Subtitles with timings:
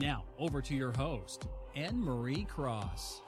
[0.00, 1.46] Now, over to your host,
[1.76, 3.20] Annemarie Cross.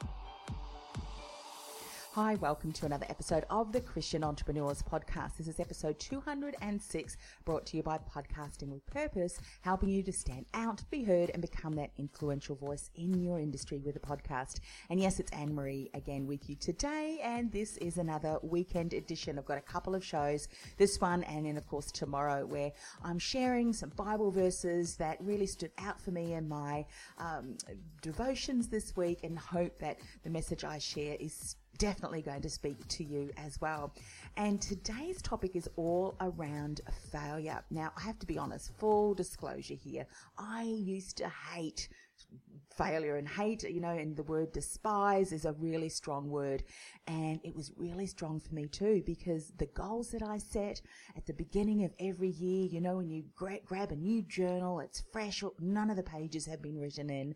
[2.15, 5.39] Hi, welcome to another episode of the Christian Entrepreneurs Podcast.
[5.39, 7.17] This is episode 206,
[7.47, 11.41] brought to you by Podcasting with Purpose, helping you to stand out, be heard, and
[11.41, 14.61] become that influential voice in your industry with a podcast.
[14.91, 19.39] And yes, it's Annemarie again with you today, and this is another weekend edition.
[19.39, 22.73] I've got a couple of shows, this one, and then of course tomorrow, where
[23.03, 26.85] I'm sharing some Bible verses that really stood out for me in my
[27.17, 27.57] um,
[28.03, 32.87] devotions this week, and hope that the message I share is definitely going to speak
[32.89, 33.93] to you as well.
[34.37, 37.63] And today's topic is all around failure.
[37.71, 40.07] Now, I have to be honest, full disclosure here.
[40.39, 41.89] I used to hate
[42.79, 46.65] failure and hate, you know, and the word despise is a really strong word.
[47.07, 50.81] And it was really strong for me too, because the goals that I set
[51.15, 55.03] at the beginning of every year, you know, when you grab a new journal, it's
[55.13, 57.35] fresh, none of the pages have been written in,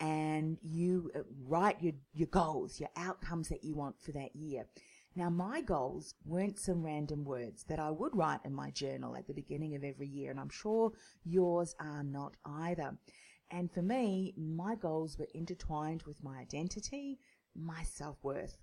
[0.00, 4.64] and you uh, write your, your goals, your outcomes that you want for that year.
[5.16, 9.26] Now, my goals weren't some random words that I would write in my journal at
[9.26, 10.92] the beginning of every year, and I'm sure
[11.24, 12.96] yours are not either.
[13.50, 17.18] And for me, my goals were intertwined with my identity,
[17.56, 18.56] my self-worth.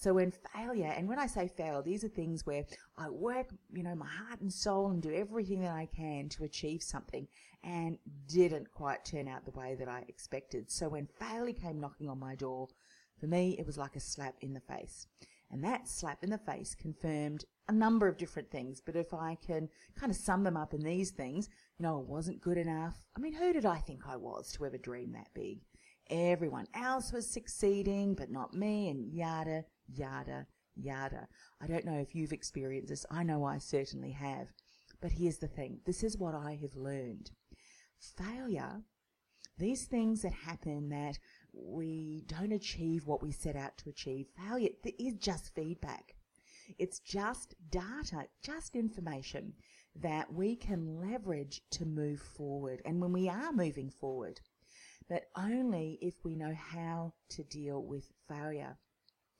[0.00, 2.64] So when failure, and when I say fail, these are things where
[2.96, 6.44] I work, you know, my heart and soul and do everything that I can to
[6.44, 7.26] achieve something
[7.64, 10.70] and didn't quite turn out the way that I expected.
[10.70, 12.68] So when failure came knocking on my door,
[13.18, 15.08] for me, it was like a slap in the face.
[15.50, 18.80] And that slap in the face confirmed a number of different things.
[18.80, 22.06] But if I can kind of sum them up in these things, you know, it
[22.06, 23.02] wasn't good enough.
[23.16, 25.58] I mean, who did I think I was to ever dream that big?
[26.08, 31.28] Everyone else was succeeding, but not me, and yada, yada, yada.
[31.60, 33.06] I don't know if you've experienced this.
[33.10, 34.48] I know I certainly have.
[35.00, 35.80] But here's the thing.
[35.86, 37.30] This is what I have learned.
[37.98, 38.82] Failure,
[39.58, 41.18] these things that happen that
[41.52, 46.14] we don't achieve what we set out to achieve, failure is just feedback.
[46.78, 49.54] It's just data, just information
[49.96, 52.82] that we can leverage to move forward.
[52.84, 54.40] And when we are moving forward,
[55.08, 58.76] but only if we know how to deal with failure.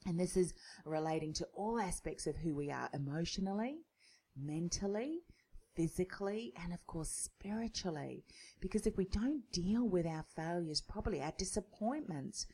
[0.06, 0.54] And this is
[0.84, 3.80] relating to all aspects of who we are emotionally,
[4.36, 5.20] mentally,
[5.74, 8.24] physically, and of course spiritually.
[8.60, 12.46] Because if we don't deal with our failures properly, our disappointments,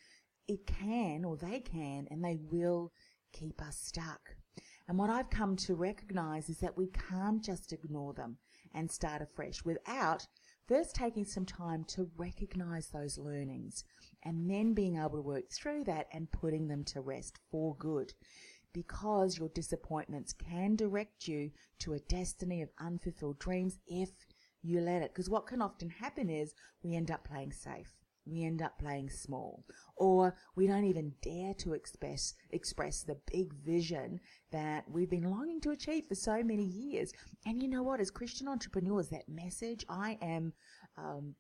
[0.49, 2.93] it can or they can and they will
[3.33, 4.37] keep us stuck.
[4.87, 8.37] And what I've come to recognize is that we can't just ignore them
[8.75, 10.27] and start afresh without
[10.67, 13.85] first taking some time to recognize those learnings
[14.25, 18.13] and then being able to work through that and putting them to rest for good
[18.75, 24.11] because your disappointments can direct you to a destiny of unfulfilled dreams if
[24.63, 25.13] you let it.
[25.15, 27.93] Because what can often happen is we end up playing safe.
[28.27, 29.65] We end up playing small,
[29.97, 34.21] or we don't even dare to express express the big vision
[34.51, 37.13] that we've been longing to achieve for so many years.
[37.47, 38.01] And you know what?
[38.01, 40.53] As Christian entrepreneurs, that message I am
[40.97, 41.35] um,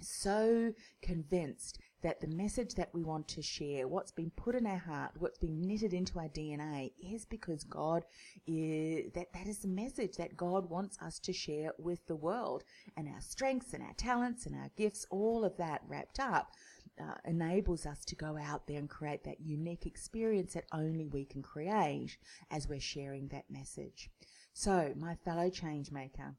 [0.00, 0.72] so
[1.02, 5.12] convinced that the message that we want to share, what's been put in our heart,
[5.18, 8.04] what's been knitted into our DNA is because God
[8.46, 12.62] is, that, that is the message that God wants us to share with the world
[12.96, 16.52] and our strengths and our talents and our gifts, all of that wrapped up.
[17.00, 21.24] Uh, enables us to go out there and create that unique experience that only we
[21.24, 22.16] can create
[22.50, 24.10] as we're sharing that message.
[24.52, 26.34] So, my fellow change maker,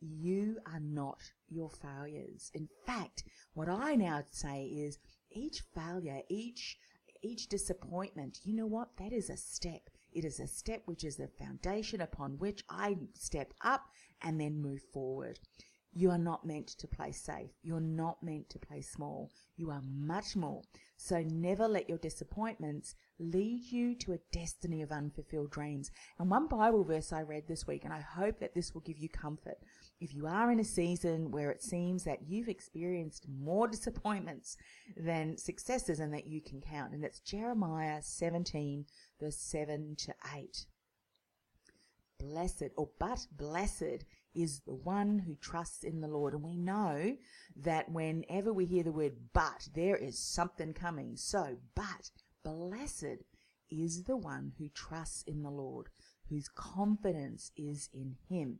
[0.00, 1.18] you are not
[1.48, 2.50] your failures.
[2.54, 3.24] In fact,
[3.54, 4.98] what I now say is
[5.30, 6.78] each failure, each
[7.22, 8.96] each disappointment, you know what?
[8.98, 9.88] That is a step.
[10.12, 13.82] It is a step which is the foundation upon which I step up
[14.22, 15.38] and then move forward.
[15.98, 17.48] You are not meant to play safe.
[17.62, 19.30] You're not meant to play small.
[19.56, 20.60] You are much more.
[20.98, 25.90] So never let your disappointments lead you to a destiny of unfulfilled dreams.
[26.18, 28.98] And one Bible verse I read this week, and I hope that this will give
[28.98, 29.56] you comfort.
[29.98, 34.58] If you are in a season where it seems that you've experienced more disappointments
[34.98, 38.84] than successes and that you can count, and it's Jeremiah 17
[39.18, 40.66] verse 7 to 8.
[42.18, 44.04] Blessed, or but blessed
[44.36, 46.34] is the one who trusts in the Lord.
[46.34, 47.16] And we know
[47.56, 51.16] that whenever we hear the word but, there is something coming.
[51.16, 52.10] So, but
[52.44, 53.24] blessed
[53.70, 55.88] is the one who trusts in the Lord,
[56.28, 58.58] whose confidence is in him.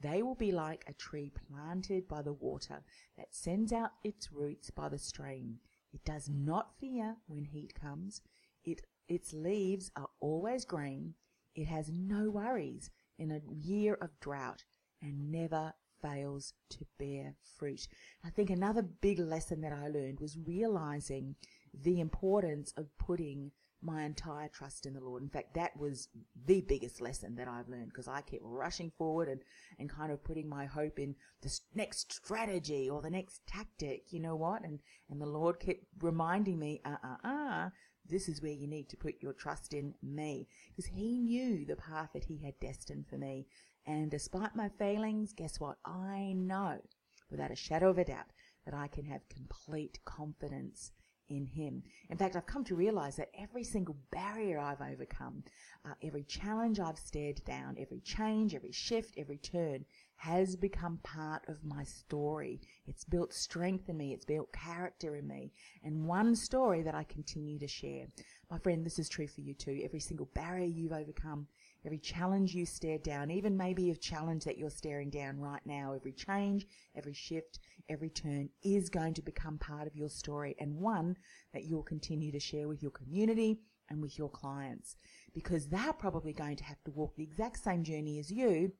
[0.00, 2.84] They will be like a tree planted by the water
[3.16, 5.58] that sends out its roots by the stream.
[5.92, 8.20] It does not fear when heat comes.
[8.64, 11.14] It, its leaves are always green.
[11.54, 14.62] It has no worries in a year of drought
[15.02, 17.88] and never fails to bear fruit.
[18.24, 21.34] I think another big lesson that I learned was realizing
[21.74, 25.22] the importance of putting my entire trust in the Lord.
[25.22, 26.08] In fact, that was
[26.46, 29.40] the biggest lesson that I've learned because I kept rushing forward and,
[29.78, 34.20] and kind of putting my hope in the next strategy or the next tactic, you
[34.20, 34.62] know what?
[34.64, 34.80] And,
[35.10, 37.68] and the Lord kept reminding me, uh, uh, uh,
[38.08, 41.76] this is where you need to put your trust in me because he knew the
[41.76, 43.46] path that he had destined for me.
[43.88, 45.78] And despite my failings, guess what?
[45.82, 46.82] I know
[47.30, 48.26] without a shadow of a doubt
[48.66, 50.92] that I can have complete confidence
[51.30, 51.82] in Him.
[52.10, 55.42] In fact, I've come to realize that every single barrier I've overcome,
[55.86, 59.86] uh, every challenge I've stared down, every change, every shift, every turn
[60.16, 62.60] has become part of my story.
[62.86, 65.52] It's built strength in me, it's built character in me,
[65.82, 68.08] and one story that I continue to share.
[68.50, 69.78] My friend, this is true for you too.
[69.84, 71.46] Every single barrier you've overcome,
[71.84, 75.92] every challenge you stared down, even maybe a challenge that you're staring down right now,
[75.92, 76.66] every change,
[76.96, 77.58] every shift,
[77.90, 81.14] every turn is going to become part of your story and one
[81.52, 83.60] that you'll continue to share with your community
[83.90, 84.96] and with your clients
[85.34, 88.72] because they're probably going to have to walk the exact same journey as you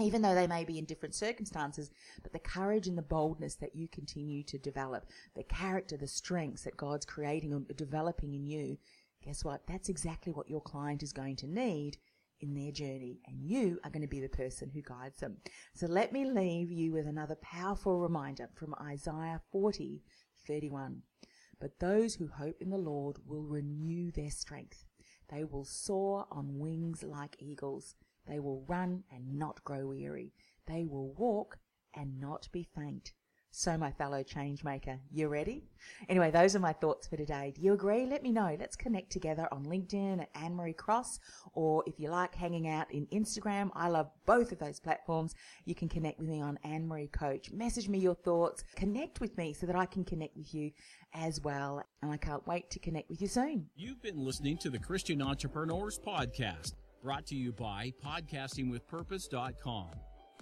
[0.00, 1.90] even though they may be in different circumstances,
[2.22, 6.62] but the courage and the boldness that you continue to develop, the character, the strengths
[6.62, 8.78] that God's creating and developing in you,
[9.24, 9.66] guess what?
[9.66, 11.96] That's exactly what your client is going to need
[12.40, 15.36] in their journey, and you are going to be the person who guides them.
[15.74, 20.02] So let me leave you with another powerful reminder from Isaiah 40
[20.46, 21.02] 31.
[21.60, 24.84] But those who hope in the Lord will renew their strength.
[25.28, 27.94] They will soar on wings like eagles.
[28.26, 30.32] They will run and not grow weary.
[30.66, 31.58] They will walk
[31.94, 33.12] and not be faint.
[33.54, 35.62] So, my fellow change maker, you ready?
[36.08, 37.52] Anyway, those are my thoughts for today.
[37.54, 38.06] Do you agree?
[38.06, 38.56] Let me know.
[38.58, 41.20] Let's connect together on LinkedIn at Annemarie Cross,
[41.52, 45.34] or if you like hanging out in Instagram, I love both of those platforms.
[45.66, 47.50] You can connect with me on Annemarie Coach.
[47.52, 48.64] Message me your thoughts.
[48.74, 50.70] Connect with me so that I can connect with you
[51.12, 51.82] as well.
[52.00, 53.66] And I can't wait to connect with you soon.
[53.76, 56.72] You've been listening to the Christian Entrepreneurs Podcast,
[57.02, 59.90] brought to you by podcastingwithpurpose.com.